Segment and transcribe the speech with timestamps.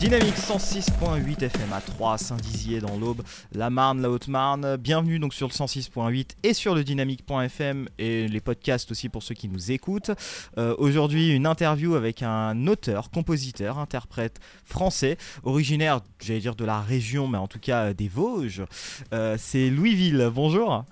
[0.00, 3.22] Dynamique 106.8 FM à 3, Saint-Dizier dans l'Aube,
[3.52, 4.76] la Marne, la Haute-Marne.
[4.76, 9.34] Bienvenue donc sur le 106.8 et sur le dynamique.fm et les podcasts aussi pour ceux
[9.34, 10.10] qui nous écoutent.
[10.58, 16.80] Euh, aujourd'hui, une interview avec un auteur, compositeur, interprète français, originaire, j'allais dire de la
[16.80, 18.64] région, mais en tout cas des Vosges.
[19.12, 20.30] Euh, c'est Louisville.
[20.34, 20.84] Bonjour.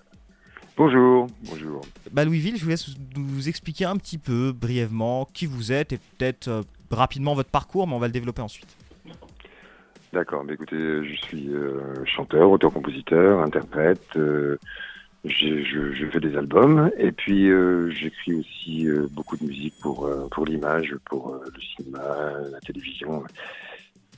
[0.74, 1.82] Bonjour, bonjour.
[2.12, 5.98] Bah Louisville, je vous laisse vous expliquer un petit peu brièvement qui vous êtes et
[5.98, 6.62] peut-être euh,
[6.94, 8.76] rapidement votre parcours, mais on va le développer ensuite.
[10.12, 14.02] D'accord, mais écoutez, je suis euh, chanteur, auteur-compositeur, interprète.
[14.16, 14.58] euh,
[15.24, 20.44] je, je fais des albums et puis euh, j'écris aussi beaucoup de musique pour pour
[20.44, 22.00] l'image, pour le cinéma,
[22.50, 23.22] la télévision.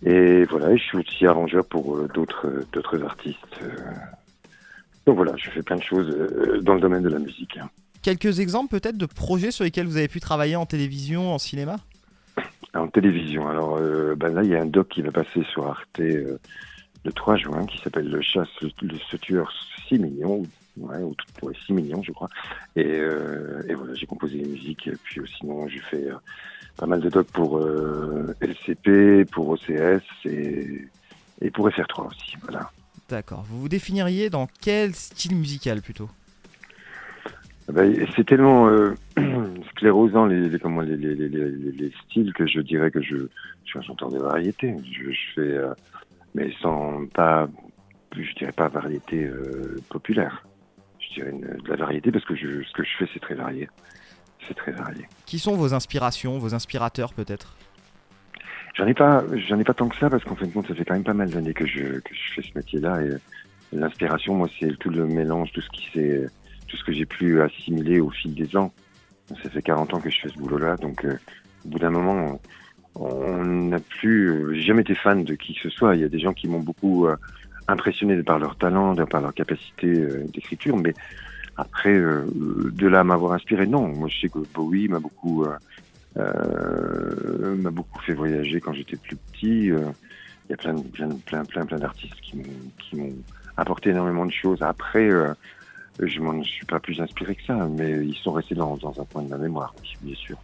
[0.05, 3.61] Et voilà, je suis aussi arrangeur pour d'autres d'autres artistes.
[5.07, 6.09] Donc voilà, je fais plein de choses
[6.63, 7.59] dans le domaine de la musique.
[7.59, 7.69] hein.
[8.03, 11.77] Quelques exemples peut-être de projets sur lesquels vous avez pu travailler en télévision, en cinéma?
[12.75, 15.67] En télévision, alors euh, ben là, il y a un doc qui va passer sur
[15.67, 16.39] Arte euh,
[17.05, 18.71] le 3 juin qui s'appelle Le chasse, le,
[19.11, 19.53] ce tueur
[19.89, 20.43] 6 millions,
[20.77, 22.29] ou tout, ouais, 6 millions, je crois.
[22.75, 24.89] Et, euh, et voilà, j'ai composé les musiques.
[24.89, 26.09] Et puis sinon, j'ai fait
[26.77, 27.61] pas mal de docs pour
[28.41, 30.89] LCP, pour OCS et,
[31.41, 32.37] et pour FR3 aussi.
[32.43, 32.71] Voilà.
[33.09, 33.45] D'accord.
[33.49, 36.09] Vous vous définiriez dans quel style musical plutôt?
[38.17, 38.95] C'est tellement euh,
[39.71, 43.17] sclérosant les, les, comment, les, les, les, les, les styles que je dirais que je,
[43.17, 44.75] je suis un chanteur de variété.
[44.85, 45.73] Je, je fais, euh,
[46.35, 47.49] mais sans pas,
[48.17, 50.45] je dirais pas variété euh, populaire.
[50.99, 53.35] Je dirais une- de la variété parce que je, ce que je fais c'est très
[53.35, 53.69] varié.
[54.47, 55.07] C'est très varié.
[55.25, 57.57] Qui sont vos inspirations, vos inspirateurs peut-être?
[58.75, 60.75] J'en ai pas, j'en ai pas tant que ça parce qu'en fin de compte ça
[60.75, 63.11] fait quand même pas mal d'années que je, que je fais ce métier-là et
[63.73, 66.27] l'inspiration moi c'est tout le mélange, tout ce qui s'est,
[66.75, 68.73] tout ce que j'ai pu assimiler au fil des ans.
[69.29, 71.17] Ça fait 40 ans que je fais ce boulot-là, donc euh,
[71.65, 72.41] au bout d'un moment,
[72.97, 74.29] on n'a plus.
[74.29, 75.95] euh, J'ai jamais été fan de qui que ce soit.
[75.95, 77.17] Il y a des gens qui m'ont beaucoup euh,
[77.69, 79.89] impressionné par leur talent, par leur capacité
[80.33, 80.95] d'écriture, mais
[81.57, 83.87] après, de là à m'avoir inspiré, non.
[83.87, 85.47] Moi, je sais que Bowie m'a beaucoup,
[86.17, 89.67] m'a beaucoup fait voyager quand j'étais plus petit.
[89.69, 92.37] Il y a plein, plein, plein, plein, plein d'artistes qui
[92.97, 93.15] m'ont
[93.57, 94.61] apporté énormément de choses.
[94.63, 95.09] Après.
[96.01, 99.05] Je m'en suis pas plus inspiré que ça, mais ils sont restés dans, dans un
[99.05, 100.37] point de ma mémoire, oui, bien sûr.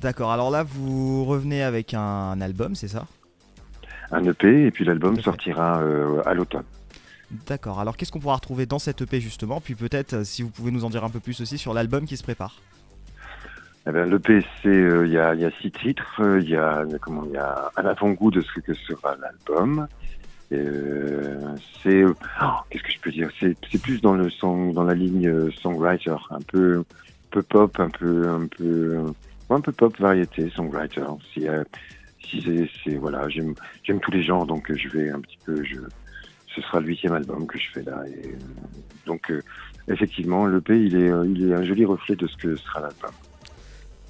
[0.00, 0.32] D'accord.
[0.32, 3.06] Alors là, vous revenez avec un album, c'est ça?
[4.12, 6.64] Un EP, et puis l'album sortira euh, à l'automne.
[7.46, 7.78] D'accord.
[7.78, 9.60] Alors qu'est-ce qu'on pourra retrouver dans cet EP justement?
[9.60, 12.06] Puis peut-être euh, si vous pouvez nous en dire un peu plus aussi sur l'album
[12.06, 12.60] qui se prépare.
[13.86, 16.56] Eh ben, L'EP, euh, il y, a, il y a six titres, euh, il y
[16.56, 19.86] a comment y a un avant-goût de ce que sera l'album.
[20.52, 21.38] Euh,
[21.82, 22.89] c'est oh, qu'est-ce que
[23.38, 26.84] C'est c'est plus dans le song, dans la ligne euh, songwriter, un peu
[27.48, 31.04] pop, un peu un peu ouais, un peu pop variété songwriter.
[31.32, 31.64] Si euh,
[32.22, 33.54] si c'est voilà, j'aime
[34.00, 35.62] tous les genres, donc euh, je vais un petit peu
[36.54, 38.32] ce sera le huitième album que je fais là euh,
[39.06, 39.42] donc euh,
[39.88, 43.10] effectivement l'EP il euh, il est un joli reflet de ce que sera l'album.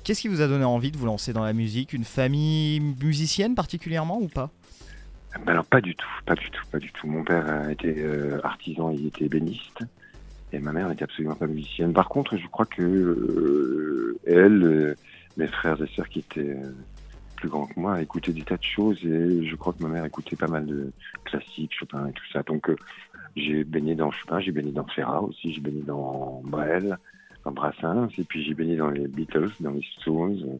[0.04, 1.92] Qu'est-ce qui vous a donné envie de vous lancer dans la musique?
[1.92, 4.50] Une famille musicienne particulièrement ou pas?
[5.32, 7.06] Ben alors pas du tout, pas du tout, pas du tout.
[7.06, 9.84] Mon père était euh, artisan, il était ébéniste,
[10.52, 11.92] et ma mère n'était absolument pas musicienne.
[11.92, 14.94] Par contre, je crois que euh, elle, euh,
[15.36, 16.72] mes frères et sœurs qui étaient euh,
[17.36, 20.04] plus grands que moi, écoutaient des tas de choses, et je crois que ma mère
[20.04, 20.92] écoutait pas mal de
[21.24, 22.42] classiques, Chopin et tout ça.
[22.42, 22.76] Donc euh,
[23.36, 26.98] j'ai baigné dans Chopin, j'ai baigné dans Ferrat aussi, j'ai baigné dans Brel,
[27.44, 30.58] dans Brassens, et puis j'ai baigné dans les Beatles, dans les Stones,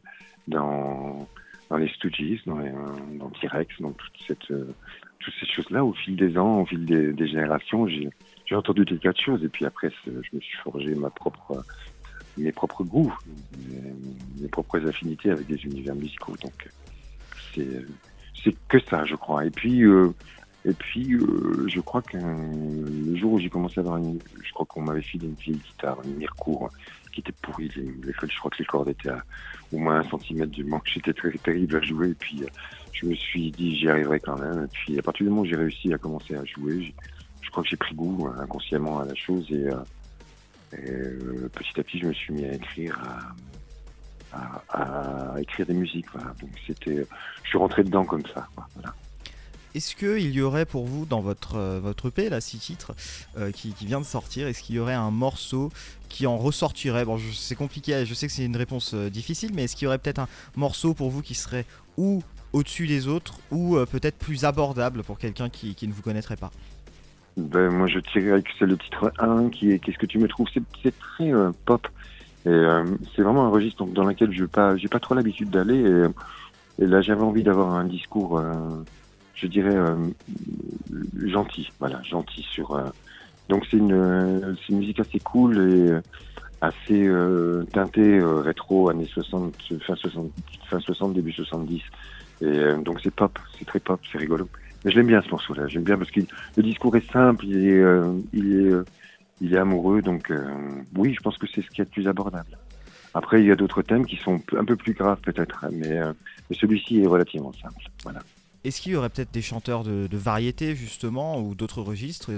[0.49, 1.27] dans
[1.71, 4.75] dans les Stooges, dans, les, euh, dans T-Rex, dans toute cette, euh,
[5.21, 8.11] toutes ces choses-là, au fil des ans, au fil des, générations, j'ai
[8.55, 9.43] entendu des tas de choses.
[9.45, 11.65] Et puis après, je me suis forgé ma propre,
[12.37, 13.15] mes propres goûts,
[14.41, 16.37] mes, propres affinités avec des univers musicaux.
[16.43, 16.69] Donc,
[17.55, 19.45] c'est que ça, je crois.
[19.45, 20.11] Et puis, euh,
[20.65, 24.19] et puis euh, je crois que le jour où j'ai commencé à avoir une...
[24.43, 26.71] Je crois qu'on m'avait filé une vieille guitare, une Mircourt,
[27.13, 27.71] qui était pourrie.
[27.77, 29.23] Les, les- je crois que les cordes étaient à
[29.73, 30.87] au moins un centimètre du manque.
[30.93, 32.11] J'étais très terrible à jouer.
[32.11, 32.47] Et puis, euh,
[32.93, 34.65] je me suis dit, j'y arriverai quand même.
[34.65, 36.93] Et puis, à partir du moment où j'ai réussi à commencer à jouer,
[37.41, 39.47] je crois que j'ai pris goût euh, inconsciemment à la chose.
[39.51, 39.83] Et, euh,
[40.77, 42.99] et, euh, petit à petit, je me suis mis à écrire,
[44.33, 46.07] à, à- à écrire des musiques.
[46.13, 46.35] Voilà.
[46.41, 47.07] Donc, c'était,
[47.45, 48.47] je suis rentré dedans comme ça.
[48.75, 48.95] Voilà.
[49.75, 52.93] Est-ce qu'il y aurait pour vous dans votre, euh, votre EP, là, six titres,
[53.39, 55.71] euh, qui, vient de sortir, est-ce qu'il y aurait un morceau
[56.09, 57.05] qui en ressortirait?
[57.05, 59.89] Bon, c'est compliqué, je sais que c'est une réponse euh, difficile, mais est-ce qu'il y
[59.89, 62.23] aurait peut-être un morceau pour vous qui serait ou
[62.53, 66.51] au-dessus des autres, ou peut-être plus abordable pour quelqu'un qui, ne vous connaîtrait pas?
[67.37, 70.27] Ben, moi, je dirais que c'est le titre 1 qui est Qu'est-ce que tu me
[70.27, 70.49] trouves?
[70.83, 71.31] C'est très
[71.65, 71.87] pop.
[72.47, 72.65] Et
[73.15, 76.09] c'est vraiment un registre dans lequel je n'ai pas, pas trop l'habitude d'aller.
[76.81, 78.43] Et, là, j'avais envie d'avoir un discours,
[79.41, 79.97] je dirais, euh,
[81.25, 81.71] gentil.
[81.79, 82.75] Voilà, gentil sur.
[82.75, 82.85] euh,
[83.49, 86.01] donc c'est une, c'est une musique assez cool et
[86.61, 89.55] assez euh, teintée euh, rétro années 60,
[89.87, 90.31] fin 60,
[90.69, 91.83] fin 60, début 70.
[92.43, 94.49] Et euh, donc c'est pop, c'est très pop, c'est rigolo.
[94.85, 95.67] Mais je l'aime bien ce morceau-là.
[95.69, 96.21] J'aime bien parce que
[96.57, 98.85] le discours est simple, il est, euh, il est, euh,
[99.41, 100.03] il est amoureux.
[100.03, 100.45] Donc euh,
[100.97, 102.57] oui, je pense que c'est ce qui est le plus abordable.
[103.13, 106.13] Après, il y a d'autres thèmes qui sont un peu plus graves peut-être, mais, euh,
[106.49, 107.83] mais celui-ci est relativement simple.
[108.05, 108.21] Voilà.
[108.65, 112.33] Est-ce qu'il y aurait peut-être des chanteurs de, variété justement ou d'autres registres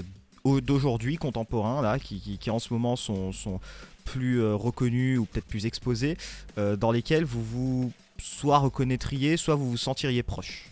[0.46, 3.32] euh, d'aujourd'hui contemporains là qui, qui, en ce moment sont,
[4.04, 6.16] plus euh, reconnus ou peut-être plus exposés
[6.58, 10.68] euh, dans lesquels vous vous soit reconnaîtriez soit vous vous sentiriez proche?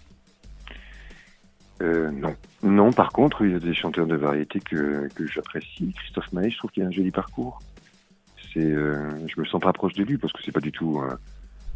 [1.81, 2.37] Non.
[2.63, 5.95] Non, par contre, il y a des chanteurs de variété que, que j'apprécie.
[5.97, 7.59] Christophe Maé, je trouve qu'il a un joli parcours.
[8.53, 11.01] C'est, je me sens pas proche de lui parce que c'est pas du tout,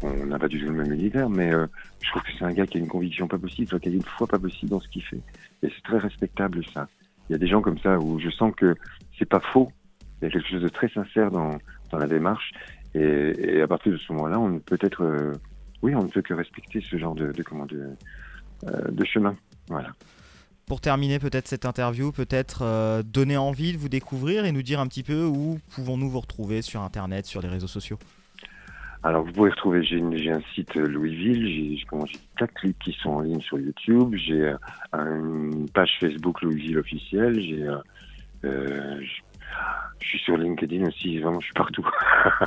[0.04, 1.66] on n'a pas du tout le même univers, mais euh,
[2.02, 4.02] je trouve que c'est un gars qui a une conviction pas possible, qui a une
[4.02, 5.20] foi pas possible dans ce qu'il fait.
[5.62, 6.88] Et c'est très respectable ça.
[7.28, 8.74] Il y a des gens comme ça où je sens que
[9.18, 9.70] c'est pas faux.
[10.20, 11.58] Il y a quelque chose de très sincère dans,
[11.90, 12.52] dans la démarche.
[12.94, 15.32] Et, à partir de ce moment-là, on peut être, euh,
[15.82, 17.44] oui, on ne peut que respecter ce genre de, de
[18.66, 19.34] euh, chemin.
[19.68, 19.90] Voilà.
[20.66, 24.86] Pour terminer peut-être cette interview, peut-être donner envie de vous découvrir et nous dire un
[24.86, 27.98] petit peu où pouvons-nous vous retrouver sur Internet, sur les réseaux sociaux?
[29.04, 32.54] Alors vous pouvez retrouver, j'ai, une- j'ai un site euh, Louisville, j'ai, comment, j'ai quatre
[32.54, 34.56] clips qui sont en ligne sur YouTube, j'ai euh,
[34.94, 37.76] une page Facebook Louisville officielle, j'ai, euh,
[38.46, 38.98] euh,
[40.00, 41.86] je, suis sur LinkedIn aussi, vraiment je suis partout.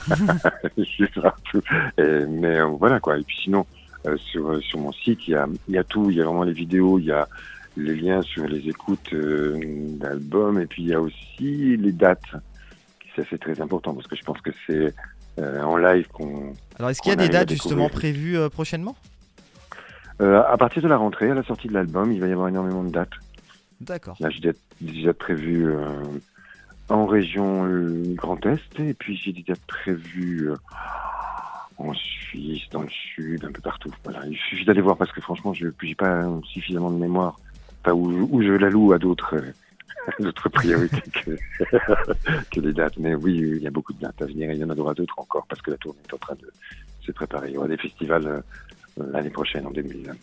[0.77, 1.61] je suis partout.
[1.99, 3.19] Et- mais voilà quoi.
[3.19, 3.67] Et puis sinon,
[4.07, 6.25] euh, sur, sur mon site, il y a, il y a tout, il y a
[6.25, 7.27] vraiment les vidéos, il y a
[7.75, 9.59] les liens sur les écoutes euh,
[9.99, 12.31] d'albums, et puis il y a aussi les dates.
[13.15, 14.93] Ça c'est très important parce que je pense que c'est
[15.39, 18.95] en live qu'on Alors est-ce qu'il y a des dates justement prévues euh, prochainement?
[20.19, 22.47] Euh, à partir de la rentrée, à la sortie de l'album, il va y avoir
[22.47, 23.11] énormément de dates.
[23.81, 24.17] D'accord.
[24.19, 25.85] Là, j'ai déjà, déjà prévu euh,
[26.89, 29.33] en région euh, Grand Est, et puis j'ai
[29.67, 30.55] prévues euh,
[31.77, 33.91] en Suisse, dans le Sud, un peu partout.
[34.03, 37.39] Voilà, il suffit d'aller voir parce que franchement, je n'ai pas suffisamment de mémoire.
[37.81, 39.53] Enfin, où, où je la loue à d'autres euh,
[40.19, 41.37] d'autres priorités que,
[42.51, 42.97] que les dates.
[42.97, 44.93] Mais oui, il y a beaucoup de dates à venir et il y en aura
[44.93, 46.51] d'autres encore parce que la tournée est en train de
[47.01, 47.49] se préparer.
[47.49, 48.41] Il y aura des festivals euh,
[49.11, 50.13] l'année prochaine, en 2020.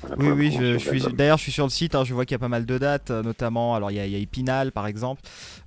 [0.00, 2.12] Voilà, pour Oui, oui, je, je suis, d'ailleurs, je suis sur le site, hein, je
[2.12, 4.12] vois qu'il y a pas mal de dates, euh, notamment, alors il y a, il
[4.12, 5.22] y a Épinal par exemple,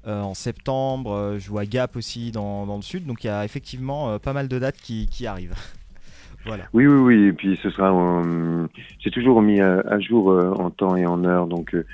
[0.08, 3.32] euh, en septembre, euh, je vois Gap aussi dans, dans le sud, donc il y
[3.32, 5.56] a effectivement euh, pas mal de dates qui, qui arrivent.
[6.46, 6.66] voilà.
[6.74, 7.28] Oui, oui, oui.
[7.28, 8.68] Et puis ce sera, euh,
[9.04, 11.48] c'est toujours mis à, à jour euh, en temps et en heure.
[11.48, 11.86] Donc, euh,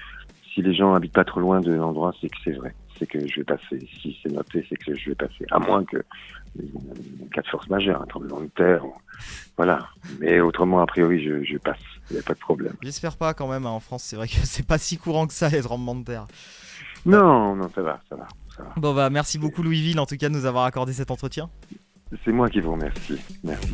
[0.56, 2.74] si les gens habitent pas trop loin de l'endroit, c'est que c'est vrai.
[2.98, 3.88] C'est que je vais passer.
[4.02, 5.46] Si c'est noté, c'est que je vais passer.
[5.52, 5.98] À moins que
[7.34, 8.82] cas de force majeure, un tremblement de terre,
[9.58, 9.90] voilà.
[10.20, 11.78] Mais autrement, a priori, je, je passe.
[12.10, 12.74] Il n'y a pas de problème.
[12.82, 15.34] J'espère pas quand même, hein, en France c'est vrai que c'est pas si courant que
[15.34, 16.28] ça les tremblements de terre.
[17.06, 18.74] Non, non, ça va, ça va, ça va.
[18.78, 21.50] Bon bah merci beaucoup Louisville en tout cas de nous avoir accordé cet entretien.
[22.24, 23.20] C'est moi qui vous remercie.
[23.44, 23.74] Merci.